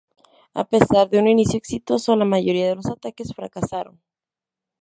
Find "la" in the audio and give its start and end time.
2.15-2.25